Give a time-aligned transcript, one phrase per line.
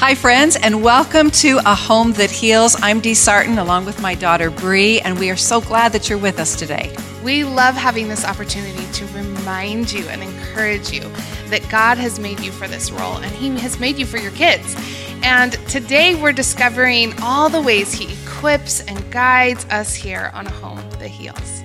[0.00, 2.76] Hi, friends, and welcome to A Home That Heals.
[2.80, 6.18] I'm Dee Sarton along with my daughter Bree, and we are so glad that you're
[6.18, 6.94] with us today.
[7.24, 11.00] We love having this opportunity to remind you and encourage you
[11.48, 14.30] that God has made you for this role and He has made you for your
[14.30, 14.76] kids.
[15.24, 20.50] And today we're discovering all the ways He equips and guides us here on A
[20.50, 21.64] Home That Heals.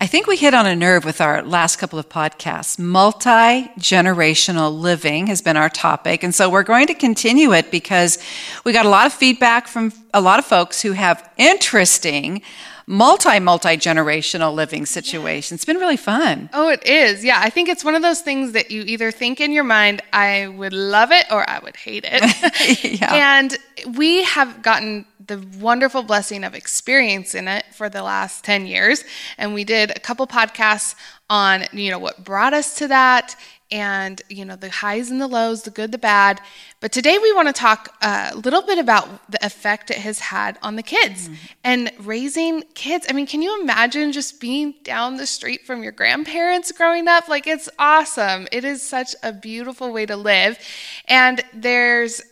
[0.00, 2.78] I think we hit on a nerve with our last couple of podcasts.
[2.78, 6.22] Multi generational living has been our topic.
[6.22, 8.16] And so we're going to continue it because
[8.64, 12.42] we got a lot of feedback from a lot of folks who have interesting
[12.86, 15.58] multi multi generational living situations.
[15.58, 16.48] It's been really fun.
[16.52, 17.24] Oh, it is.
[17.24, 20.00] Yeah, I think it's one of those things that you either think in your mind,
[20.12, 23.00] I would love it or I would hate it.
[23.00, 23.38] yeah.
[23.38, 23.58] And
[23.96, 29.04] we have gotten the wonderful blessing of experiencing it for the last 10 years.
[29.36, 30.94] And we did a couple podcasts
[31.30, 33.36] on, you know, what brought us to that
[33.70, 36.40] and, you know, the highs and the lows, the good, the bad.
[36.80, 40.58] But today we want to talk a little bit about the effect it has had
[40.62, 41.34] on the kids mm-hmm.
[41.64, 43.06] and raising kids.
[43.08, 47.28] I mean, can you imagine just being down the street from your grandparents growing up?
[47.28, 48.48] Like, it's awesome.
[48.50, 50.58] It is such a beautiful way to live.
[51.06, 52.22] And there's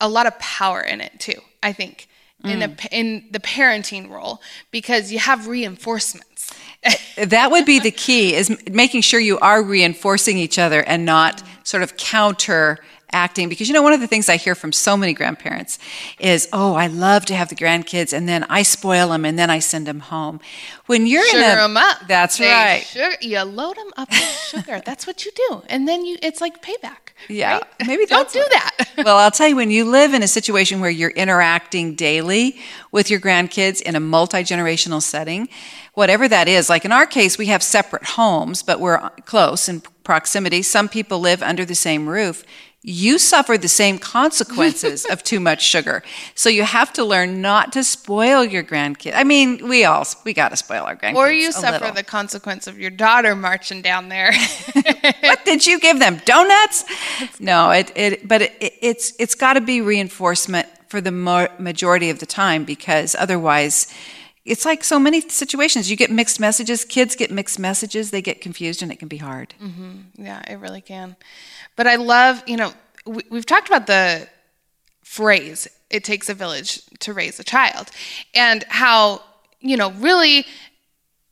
[0.00, 2.08] a lot of power in it, too, I think
[2.44, 2.88] in a, mm.
[2.90, 6.52] in the parenting role because you have reinforcements.
[7.16, 11.42] that would be the key is making sure you are reinforcing each other and not
[11.64, 12.78] sort of counter
[13.12, 15.78] acting because you know one of the things i hear from so many grandparents
[16.18, 19.50] is oh i love to have the grandkids and then i spoil them and then
[19.50, 20.40] i send them home
[20.86, 24.10] when you're sugar in a them up that's they right sugar, you load them up
[24.10, 24.18] with
[24.50, 27.64] sugar that's what you do and then you it's like payback yeah right?
[27.86, 30.90] maybe don't do that well i'll tell you when you live in a situation where
[30.90, 32.58] you're interacting daily
[32.90, 35.48] with your grandkids in a multi-generational setting
[35.96, 36.68] whatever that is.
[36.68, 40.62] Like in our case, we have separate homes, but we're uh, close in proximity.
[40.62, 42.44] Some people live under the same roof
[42.88, 46.04] you suffer the same consequences of too much sugar.
[46.36, 49.14] So you have to learn not to spoil your grandkids.
[49.16, 51.16] I mean, we all we got to spoil our grandkids.
[51.16, 51.94] Or you suffer little.
[51.94, 54.32] the consequence of your daughter marching down there.
[55.20, 56.20] what did you give them?
[56.24, 56.84] Donuts?
[57.40, 62.20] No, it it but it, it's it's got to be reinforcement for the majority of
[62.20, 63.92] the time because otherwise
[64.46, 68.40] it's like so many situations you get mixed messages kids get mixed messages they get
[68.40, 69.98] confused and it can be hard mm-hmm.
[70.14, 71.16] yeah it really can
[71.76, 72.72] but I love, you know,
[73.04, 74.26] we, we've talked about the
[75.04, 77.90] phrase, it takes a village to raise a child,
[78.34, 79.22] and how,
[79.60, 80.44] you know, really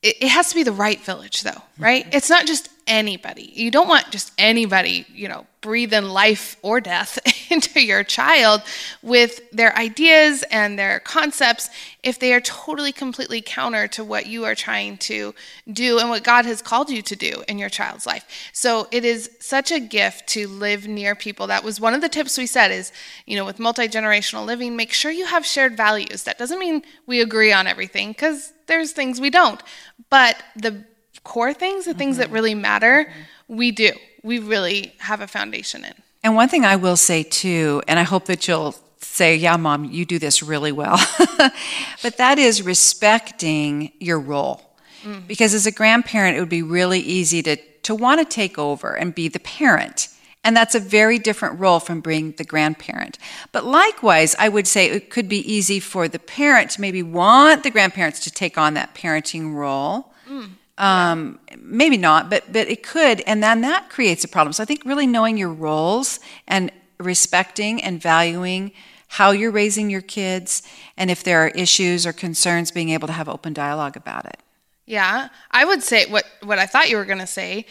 [0.02, 2.04] it, has to be the right village, though, right?
[2.04, 2.16] Mm-hmm.
[2.16, 3.50] It's not just anybody.
[3.54, 7.18] You don't want just anybody, you know, breathing life or death
[7.50, 8.60] into your child
[9.02, 11.70] with their ideas and their concepts
[12.02, 15.34] if they are totally, completely counter to what you are trying to
[15.72, 18.26] do and what God has called you to do in your child's life.
[18.52, 21.46] So it is such a gift to live near people.
[21.46, 22.92] That was one of the tips we said is,
[23.24, 26.24] you know, with multi generational living, make sure you have shared values.
[26.24, 29.62] That doesn't mean we agree on everything because there's things we don't.
[30.10, 30.84] But the
[31.24, 31.98] core things, the mm-hmm.
[31.98, 32.34] things that mm-hmm.
[32.34, 33.56] really matter, mm-hmm.
[33.56, 33.92] we do.
[34.22, 35.94] We really have a foundation in.
[36.22, 39.84] And one thing I will say too, and I hope that you'll say, yeah, mom,
[39.84, 40.98] you do this really well,
[42.02, 44.62] but that is respecting your role.
[45.02, 45.26] Mm.
[45.26, 48.94] Because as a grandparent, it would be really easy to, to want to take over
[48.94, 50.08] and be the parent.
[50.42, 53.18] And that's a very different role from being the grandparent.
[53.52, 57.62] But likewise, I would say it could be easy for the parent to maybe want
[57.62, 60.12] the grandparents to take on that parenting role.
[60.28, 60.50] Mm.
[60.78, 61.38] Um.
[61.56, 64.52] Maybe not, but but it could, and then that creates a problem.
[64.52, 68.72] So I think really knowing your roles and respecting and valuing
[69.08, 70.62] how you're raising your kids,
[70.96, 74.38] and if there are issues or concerns, being able to have open dialogue about it.
[74.86, 77.66] Yeah, I would say what what I thought you were going to say,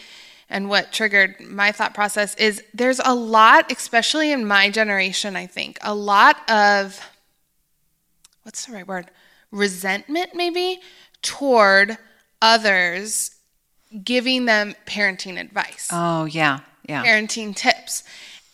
[0.50, 5.36] and what triggered my thought process is there's a lot, especially in my generation.
[5.36, 6.98] I think a lot of
[8.42, 9.10] what's the right word,
[9.50, 10.80] resentment maybe
[11.22, 11.96] toward
[12.42, 13.30] others
[14.02, 15.88] giving them parenting advice.
[15.92, 16.60] Oh, yeah.
[16.88, 17.04] Yeah.
[17.04, 18.02] Parenting tips.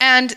[0.00, 0.35] And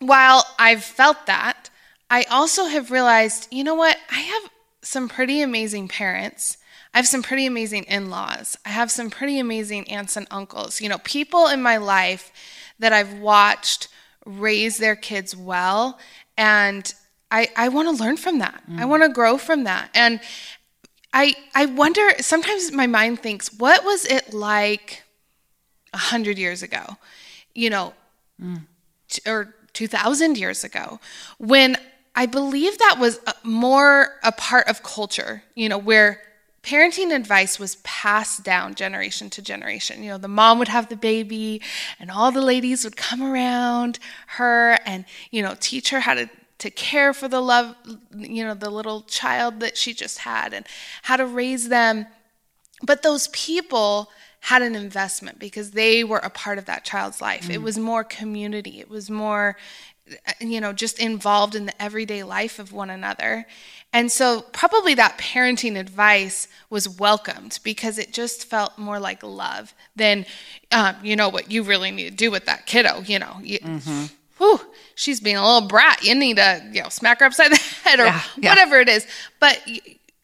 [0.00, 1.70] while I've felt that,
[2.10, 3.96] I also have realized, you know what?
[4.10, 4.50] I have
[4.82, 6.58] some pretty amazing parents.
[6.94, 8.56] I have some pretty amazing in laws.
[8.64, 10.80] I have some pretty amazing aunts and uncles.
[10.80, 12.32] You know, people in my life
[12.78, 13.88] that I've watched
[14.24, 15.98] raise their kids well.
[16.38, 16.92] And
[17.30, 18.62] I, I want to learn from that.
[18.70, 18.80] Mm.
[18.80, 19.90] I want to grow from that.
[19.94, 20.20] And
[21.16, 25.02] I I wonder sometimes my mind thinks what was it like
[25.94, 26.84] a hundred years ago,
[27.54, 27.94] you know,
[28.38, 28.60] mm.
[29.08, 31.00] t- or two thousand years ago,
[31.38, 31.78] when
[32.14, 36.20] I believe that was more a part of culture, you know, where
[36.62, 40.02] parenting advice was passed down generation to generation.
[40.02, 41.62] You know, the mom would have the baby,
[41.98, 46.28] and all the ladies would come around her and, you know, teach her how to
[46.58, 47.74] to care for the love,
[48.16, 50.66] you know, the little child that she just had and
[51.02, 52.06] how to raise them.
[52.82, 54.10] But those people
[54.40, 57.48] had an investment because they were a part of that child's life.
[57.48, 57.54] Mm.
[57.54, 58.80] It was more community.
[58.80, 59.56] It was more
[60.40, 63.46] you know, just involved in the everyday life of one another.
[63.92, 69.74] And so, probably that parenting advice was welcomed because it just felt more like love
[69.96, 70.26] than,
[70.70, 73.00] um, you know, what you really need to do with that kiddo.
[73.00, 74.06] You know, you, mm-hmm.
[74.38, 74.60] Whew,
[74.94, 76.02] she's being a little brat.
[76.04, 78.50] You need to, you know, smack her upside the head or yeah, yeah.
[78.50, 79.06] whatever it is.
[79.40, 79.60] But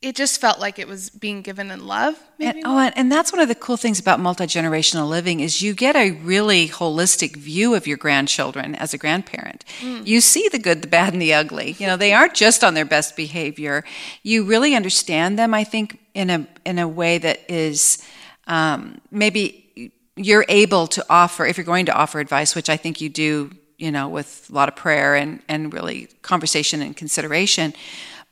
[0.03, 2.19] it just felt like it was being given in love.
[2.41, 5.75] And, oh, and that's one of the cool things about multi generational living is you
[5.75, 9.64] get a really holistic view of your grandchildren as a grandparent.
[9.81, 10.05] Mm.
[10.05, 11.76] You see the good, the bad, and the ugly.
[11.79, 13.85] You know, they aren't just on their best behavior.
[14.25, 15.55] You really understand them.
[15.55, 18.05] I think in a in a way that is
[18.49, 23.00] um, maybe you're able to offer if you're going to offer advice, which I think
[23.00, 23.53] you do.
[23.82, 27.75] You know, with a lot of prayer and and really conversation and consideration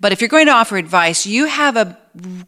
[0.01, 1.99] but if you're going to offer advice, you have a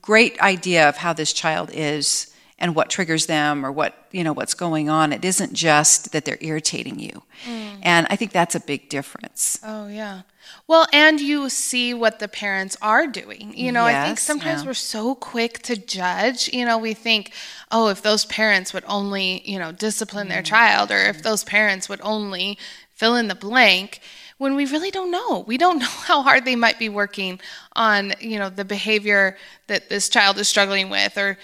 [0.01, 4.33] great idea of how this child is and what triggers them or what, you know,
[4.33, 5.13] what's going on.
[5.13, 7.23] It isn't just that they're irritating you.
[7.45, 7.81] Mm.
[7.83, 9.59] And I think that's a big difference.
[9.63, 10.23] Oh, yeah.
[10.67, 13.53] Well, and you see what the parents are doing.
[13.57, 14.69] You know, yes, I think sometimes yeah.
[14.69, 16.49] we're so quick to judge.
[16.53, 17.33] You know, we think,
[17.71, 20.31] oh, if those parents would only, you know, discipline mm.
[20.31, 22.59] their child, or if those parents would only
[22.95, 24.01] fill in the blank
[24.39, 25.41] when we really don't know.
[25.47, 27.41] We don't know how hard they might be working
[27.75, 29.37] on, you know, the behavior
[29.69, 31.39] that this child is struggling with, or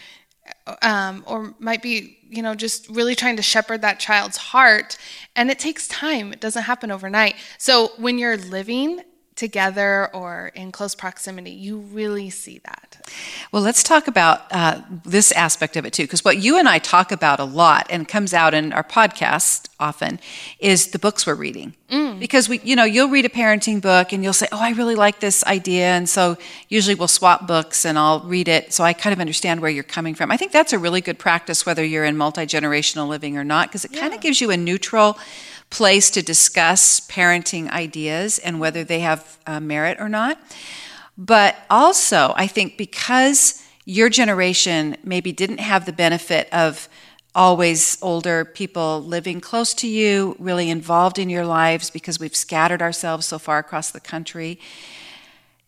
[0.82, 4.96] um, or might be, you know, just really trying to shepherd that child's heart.
[5.36, 6.32] And it takes time.
[6.32, 7.36] It doesn't happen overnight.
[7.58, 9.02] So when you're living
[9.38, 13.08] together or in close proximity, you really see that.
[13.52, 16.78] Well, let's talk about uh, this aspect of it too, because what you and I
[16.78, 20.18] talk about a lot and comes out in our podcast often
[20.58, 21.74] is the books we're reading.
[21.88, 22.18] Mm.
[22.18, 24.96] Because we, you know, you'll read a parenting book and you'll say, "Oh, I really
[24.96, 26.36] like this idea," and so
[26.68, 29.84] usually we'll swap books and I'll read it, so I kind of understand where you're
[29.84, 30.30] coming from.
[30.30, 33.68] I think that's a really good practice, whether you're in multi generational living or not,
[33.68, 34.00] because it yeah.
[34.00, 35.16] kind of gives you a neutral
[35.70, 40.40] place to discuss parenting ideas and whether they have uh, merit or not.
[41.16, 46.88] But also, I think because your generation maybe didn't have the benefit of
[47.34, 52.82] always older people living close to you, really involved in your lives because we've scattered
[52.82, 54.58] ourselves so far across the country,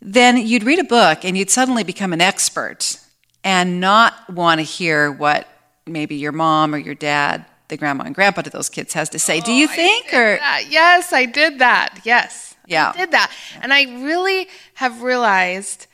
[0.01, 2.99] then you'd read a book and you'd suddenly become an expert
[3.45, 5.47] and not want to hear what
[5.87, 9.19] maybe your mom or your dad the grandma and grandpa to those kids has to
[9.19, 9.41] say.
[9.41, 10.13] Oh, Do you oh, think?
[10.13, 10.65] Or that.
[10.69, 12.01] yes, I did that.
[12.05, 13.33] Yes, yeah, I did that,
[13.63, 15.87] and I really have realized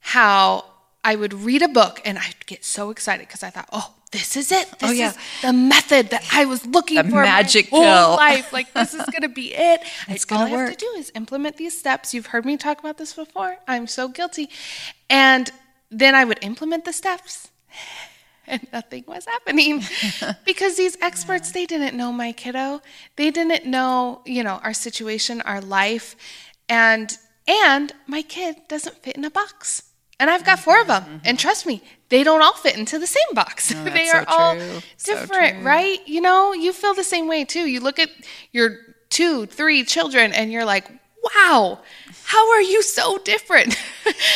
[0.00, 0.64] how
[1.02, 4.36] I would read a book and I'd get so excited because I thought, oh, this
[4.36, 4.68] is it.
[4.72, 5.10] Oh, this oh, yeah.
[5.10, 8.16] is the method that I was looking the for magic my whole pill.
[8.16, 8.52] life.
[8.52, 9.82] Like this is gonna be it.
[10.08, 10.66] It's gonna all work.
[10.66, 12.14] I have to do is implement these steps.
[12.14, 13.58] You've heard me talk about this before.
[13.66, 14.48] I'm so guilty.
[15.10, 15.50] And
[15.90, 17.48] then I would implement the steps
[18.48, 19.82] and nothing was happening.
[20.44, 22.80] Because these experts they didn't know my kiddo.
[23.16, 26.16] They didn't know you know our situation our life.
[26.68, 27.16] And
[27.46, 29.82] and my kid doesn't fit in a box.
[30.18, 31.02] And i've got four of them.
[31.02, 31.26] Mm-hmm.
[31.26, 33.74] and trust me they don't all fit into the same box.
[33.74, 34.54] No, they are so all
[35.04, 35.98] different so right?
[36.06, 37.66] You know you feel the same way too.
[37.66, 38.10] You look at
[38.52, 38.78] your
[39.10, 40.86] two three children and you're like
[41.34, 41.80] wow,
[42.24, 43.76] how are you so different?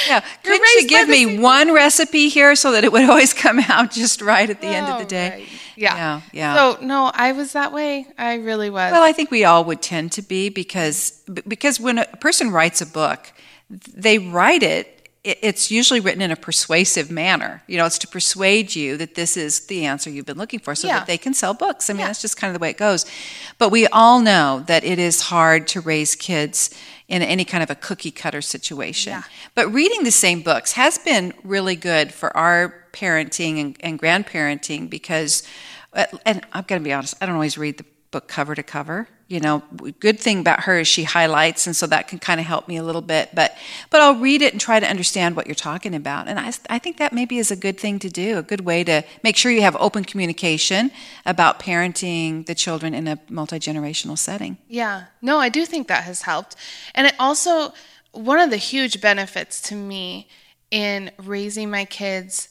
[0.06, 0.20] Yeah.
[0.42, 4.20] Couldn't you give me one recipe here so that it would always come out just
[4.20, 5.30] right at the oh, end of the oh, day?
[5.30, 5.48] Right.
[5.76, 5.96] Yeah.
[5.96, 6.20] yeah.
[6.32, 6.54] Yeah.
[6.54, 8.06] So no, I was that way.
[8.18, 8.92] I really was.
[8.92, 12.80] Well, I think we all would tend to be because because when a person writes
[12.80, 13.32] a book,
[13.70, 17.62] they write it it's usually written in a persuasive manner.
[17.66, 20.74] You know, it's to persuade you that this is the answer you've been looking for
[20.74, 21.00] so yeah.
[21.00, 21.90] that they can sell books.
[21.90, 22.06] I mean, yeah.
[22.06, 23.04] that's just kind of the way it goes.
[23.58, 26.70] But we all know that it is hard to raise kids
[27.06, 29.12] in any kind of a cookie cutter situation.
[29.12, 29.22] Yeah.
[29.54, 34.88] But reading the same books has been really good for our parenting and, and grandparenting
[34.88, 35.42] because,
[35.92, 38.62] uh, and I'm going to be honest, I don't always read the book cover to
[38.62, 39.62] cover you know
[40.00, 42.76] good thing about her is she highlights and so that can kind of help me
[42.76, 43.56] a little bit but
[43.88, 46.78] but i'll read it and try to understand what you're talking about and i, I
[46.78, 49.52] think that maybe is a good thing to do a good way to make sure
[49.52, 50.90] you have open communication
[51.24, 54.58] about parenting the children in a multi-generational setting.
[54.68, 55.04] Yeah.
[55.22, 56.56] No i do think that has helped
[56.94, 57.72] and it also
[58.12, 60.28] one of the huge benefits to me
[60.72, 62.48] in raising my kids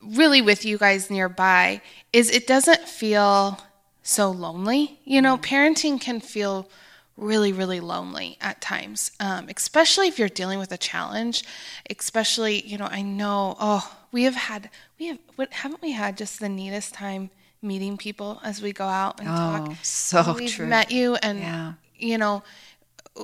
[0.00, 1.80] really with you guys nearby
[2.12, 3.58] is it doesn't feel
[4.08, 4.98] so lonely.
[5.04, 6.68] You know, parenting can feel
[7.16, 11.44] really, really lonely at times, um, especially if you're dealing with a challenge.
[11.90, 16.16] Especially, you know, I know, oh, we have had we have what haven't we had
[16.16, 19.32] just the neatest time meeting people as we go out and Oh,
[19.66, 19.76] talk.
[19.82, 20.66] so We've true.
[20.66, 21.72] met you and Yeah.
[21.96, 22.42] you know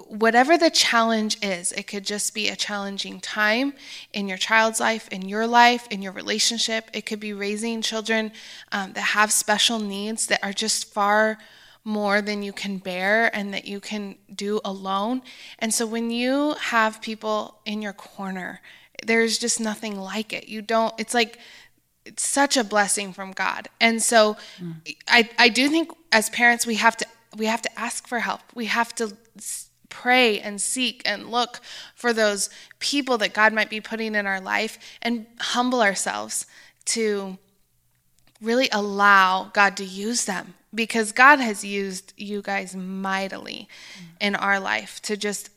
[0.08, 3.72] whatever the challenge is it could just be a challenging time
[4.12, 8.32] in your child's life in your life in your relationship it could be raising children
[8.72, 11.38] um, that have special needs that are just far
[11.84, 15.22] more than you can bear and that you can do alone
[15.58, 18.60] and so when you have people in your corner
[19.04, 21.38] there's just nothing like it you don't it's like
[22.04, 23.68] it's such a blessing from God.
[23.80, 24.36] And so
[25.08, 28.40] I I do think as parents we have to we have to ask for help.
[28.54, 29.16] We have to
[29.94, 31.60] pray and seek and look
[31.94, 36.46] for those people that God might be putting in our life and humble ourselves
[36.86, 37.38] to
[38.42, 40.54] really allow God to use them.
[40.74, 43.68] Because God has used you guys mightily
[44.20, 45.50] in our life to just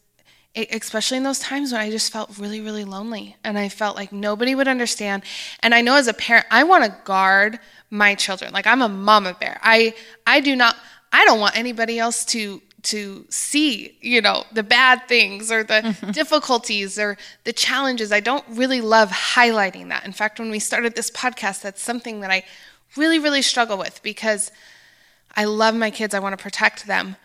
[0.72, 4.12] especially in those times when I just felt really really lonely and I felt like
[4.12, 5.24] nobody would understand.
[5.62, 8.53] And I know as a parent I want to guard my children.
[8.53, 9.60] Like I'm a mama bear.
[9.63, 9.96] I
[10.27, 10.75] I do not
[11.12, 15.81] I don't want anybody else to to see you know the bad things or the
[15.81, 16.12] mm-hmm.
[16.12, 20.96] difficulties or the challenges I don't really love highlighting that in fact when we started
[20.96, 22.43] this podcast that's something that I
[22.96, 24.51] really really struggle with because
[25.38, 26.15] I love my kids.
[26.15, 27.15] I want to protect them.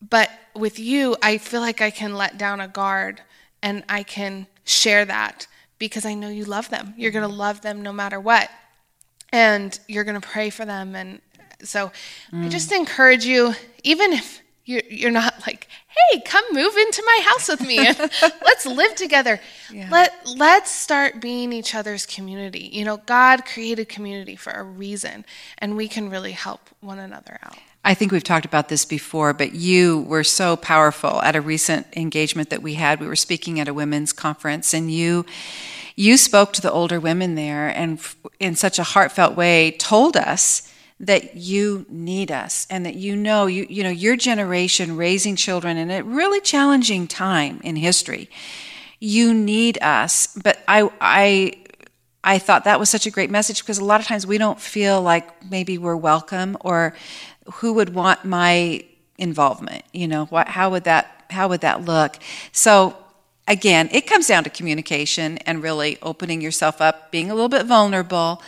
[0.00, 3.20] But with you, I feel like I can let down a guard
[3.62, 5.46] and I can share that
[5.78, 6.94] because I know you love them.
[6.96, 7.38] You're going to mm-hmm.
[7.38, 8.50] love them no matter what.
[9.30, 10.96] And you're going to pray for them.
[10.96, 11.20] And
[11.62, 11.92] so
[12.32, 12.50] I mm.
[12.50, 17.48] just encourage you, even if you're, you're not like, hey, come move into my house
[17.48, 17.98] with me and
[18.44, 19.40] let's live together.
[19.90, 22.68] Let, let's start being each other's community.
[22.70, 25.24] You know, God created community for a reason,
[25.56, 27.56] and we can really help one another out.
[27.82, 31.86] I think we've talked about this before, but you were so powerful at a recent
[31.96, 33.00] engagement that we had.
[33.00, 35.24] We were speaking at a women's conference, and you
[35.96, 37.98] you spoke to the older women there, and
[38.38, 40.70] in such a heartfelt way, told us
[41.00, 45.76] that you need us, and that you know you you know your generation raising children
[45.76, 48.28] in a really challenging time in history.
[49.00, 51.52] You need us, but I I
[52.24, 54.60] I thought that was such a great message because a lot of times we don't
[54.60, 56.94] feel like maybe we're welcome or
[57.54, 58.84] who would want my
[59.16, 62.18] involvement you know what how would that how would that look
[62.52, 62.96] so
[63.48, 67.66] again it comes down to communication and really opening yourself up being a little bit
[67.66, 68.40] vulnerable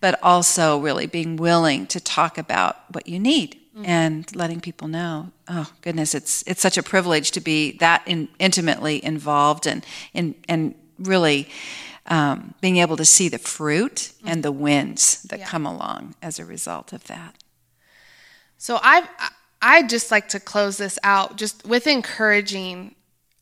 [0.00, 5.30] but also really being willing to talk about what you need and letting people know
[5.48, 9.84] oh goodness it's it's such a privilege to be that in, intimately involved and
[10.14, 11.46] in and really
[12.08, 16.44] um, being able to see the fruit and the wins that come along as a
[16.44, 17.36] result of that.
[18.58, 19.08] So I
[19.60, 22.94] I just like to close this out just with encouraging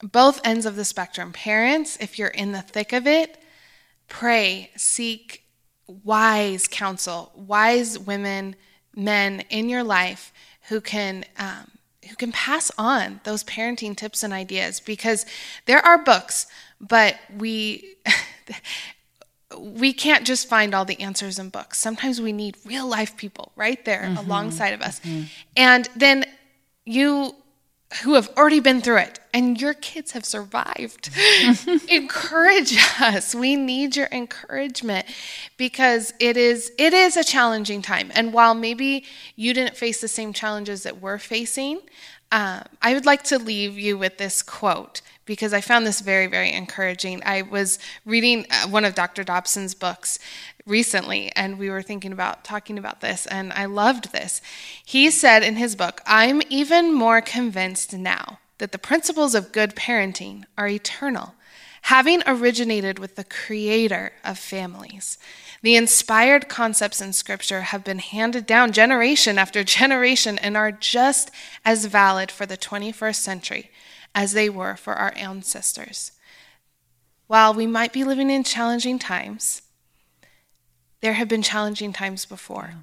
[0.02, 1.32] both ends of the spectrum.
[1.32, 3.42] Parents, if you're in the thick of it,
[4.08, 5.43] pray, seek
[5.86, 8.56] wise counsel, wise women,
[8.94, 10.32] men in your life
[10.68, 11.70] who can um,
[12.08, 15.24] who can pass on those parenting tips and ideas because
[15.66, 16.46] there are books,
[16.80, 17.96] but we
[19.58, 21.78] we can't just find all the answers in books.
[21.78, 25.00] Sometimes we need real life people right there alongside of us.
[25.56, 26.24] And then
[26.84, 27.36] you
[28.02, 31.10] who have already been through it and your kids have survived.
[31.88, 33.34] Encourage us.
[33.34, 35.06] We need your encouragement
[35.56, 38.10] because it is it is a challenging time.
[38.14, 39.04] And while maybe
[39.36, 41.80] you didn't face the same challenges that we're facing,
[42.32, 46.26] um, I would like to leave you with this quote because I found this very,
[46.26, 47.22] very encouraging.
[47.24, 49.24] I was reading uh, one of Dr.
[49.24, 50.18] Dobson's books
[50.66, 54.40] recently, and we were thinking about talking about this, and I loved this.
[54.84, 59.74] He said in his book, I'm even more convinced now that the principles of good
[59.74, 61.34] parenting are eternal,
[61.82, 65.18] having originated with the creator of families.
[65.60, 71.30] The inspired concepts in Scripture have been handed down generation after generation and are just
[71.64, 73.70] as valid for the 21st century
[74.14, 76.12] as they were for our ancestors.
[77.26, 79.62] While we might be living in challenging times,
[81.04, 82.76] there have been challenging times before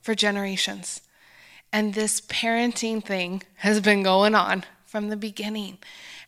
[0.00, 1.00] for generations.
[1.72, 5.78] And this parenting thing has been going on from the beginning.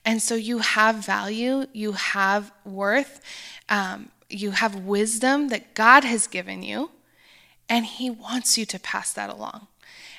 [0.04, 3.20] And so you have value, you have worth,
[3.68, 6.90] um, you have wisdom that God has given you,
[7.68, 9.68] and He wants you to pass that along.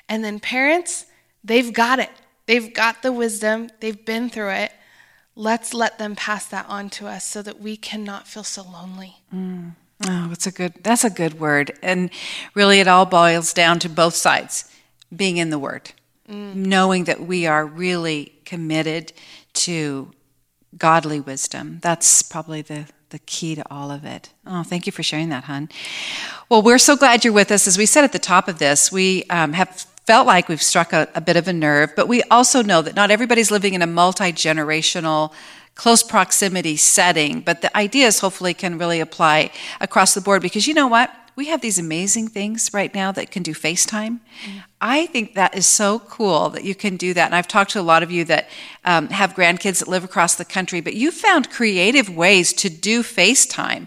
[0.07, 1.07] And then parents,
[1.43, 2.11] they've got it.
[2.45, 4.71] They've got the wisdom, they've been through it.
[5.35, 9.17] Let's let them pass that on to us so that we cannot feel so lonely.
[10.05, 11.77] Oh, that's a good that's a good word.
[11.81, 12.09] And
[12.53, 14.71] really it all boils down to both sides
[15.15, 15.91] being in the word.
[16.29, 19.13] Knowing that we are really committed
[19.53, 20.11] to
[20.77, 21.79] godly wisdom.
[21.81, 24.29] That's probably the the key to all of it.
[24.45, 25.69] Oh, thank you for sharing that, hon.
[26.49, 27.65] Well, we're so glad you're with us.
[27.65, 30.93] As we said at the top of this, we um, have felt like we've struck
[30.93, 33.81] a, a bit of a nerve, but we also know that not everybody's living in
[33.81, 35.33] a multi generational
[35.75, 40.73] close proximity setting, but the ideas hopefully can really apply across the board because you
[40.73, 41.13] know what?
[41.35, 44.19] We have these amazing things right now that can do FaceTime.
[44.45, 44.63] Mm.
[44.81, 47.27] I think that is so cool that you can do that.
[47.27, 48.49] And I've talked to a lot of you that
[48.85, 53.03] um, have grandkids that live across the country, but you found creative ways to do
[53.03, 53.85] FaceTime.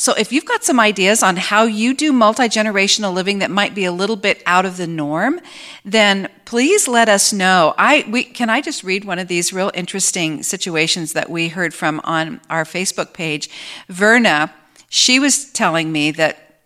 [0.00, 3.74] So if you've got some ideas on how you do multi generational living that might
[3.74, 5.42] be a little bit out of the norm,
[5.84, 7.74] then please let us know.
[7.76, 11.74] I we can I just read one of these real interesting situations that we heard
[11.74, 13.50] from on our Facebook page.
[13.90, 14.54] Verna,
[14.88, 16.62] she was telling me that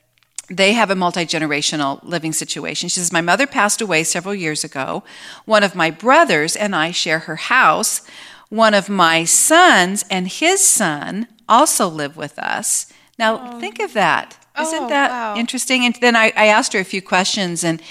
[0.48, 2.88] they have a multi generational living situation.
[2.88, 5.02] She says, My mother passed away several years ago.
[5.44, 8.06] One of my brothers and I share her house.
[8.48, 12.93] One of my sons and his son also live with us.
[13.18, 13.60] Now, oh.
[13.60, 14.38] think of that.
[14.60, 15.36] Isn't oh, that wow.
[15.36, 15.84] interesting?
[15.84, 17.82] And then I, I, asked her a few questions, and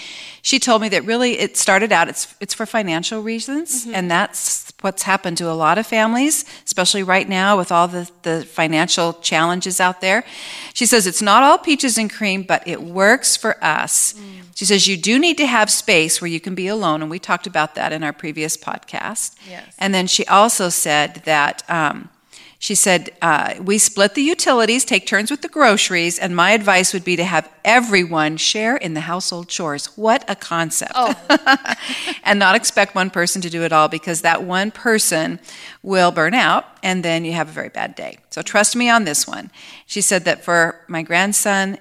[0.41, 3.95] she told me that really it started out it's it's for financial reasons, mm-hmm.
[3.95, 8.09] and that's what's happened to a lot of families, especially right now with all the,
[8.21, 10.23] the financial challenges out there.
[10.73, 14.13] She says it's not all peaches and cream, but it works for us.
[14.13, 14.43] Mm.
[14.55, 17.19] She says you do need to have space where you can be alone, and we
[17.19, 19.35] talked about that in our previous podcast.
[19.49, 19.75] Yes.
[19.79, 21.69] And then she also said that.
[21.69, 22.07] Um,
[22.63, 26.93] she said, uh, We split the utilities, take turns with the groceries, and my advice
[26.93, 29.87] would be to have everyone share in the household chores.
[29.97, 30.93] What a concept.
[30.95, 31.13] Oh.
[32.23, 35.41] and not expect one person to do it all because that one person
[35.81, 38.19] will burn out and then you have a very bad day.
[38.29, 39.51] So trust me on this one.
[39.85, 41.77] She said that for my grandson,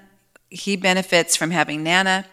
[0.49, 2.25] he benefits from having Nana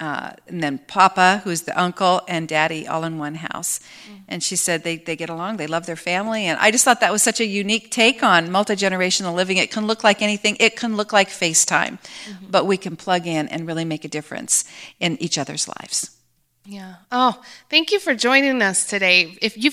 [0.00, 3.78] uh, and then Papa, who's the uncle, and Daddy all in one house.
[3.78, 4.14] Mm-hmm.
[4.28, 6.46] And she said they, they get along, they love their family.
[6.46, 9.58] And I just thought that was such a unique take on multi generational living.
[9.58, 12.46] It can look like anything, it can look like FaceTime, mm-hmm.
[12.48, 14.64] but we can plug in and really make a difference
[14.98, 16.16] in each other's lives.
[16.64, 16.96] Yeah.
[17.12, 19.36] Oh, thank you for joining us today.
[19.42, 19.70] If you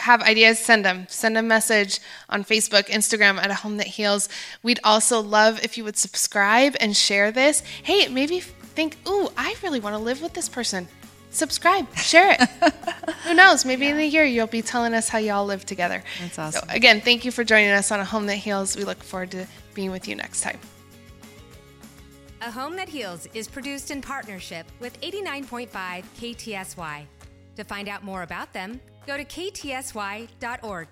[0.00, 1.06] have ideas, send them.
[1.08, 4.28] Send a message on Facebook, Instagram at a home that heals.
[4.62, 7.62] We'd also love if you would subscribe and share this.
[7.82, 8.42] Hey, maybe
[8.74, 10.88] think, ooh, I really want to live with this person.
[11.30, 12.40] Subscribe, share it.
[13.24, 13.64] Who knows?
[13.64, 13.92] Maybe yeah.
[13.92, 16.04] in a year you'll be telling us how y'all live together.
[16.20, 16.68] That's awesome.
[16.68, 18.76] So, again, thank you for joining us on A Home That Heals.
[18.76, 20.60] We look forward to being with you next time.
[22.40, 25.68] A Home That Heals is produced in partnership with 89.5
[26.20, 27.04] KTSY.
[27.56, 30.88] To find out more about them, go to ktsy.org.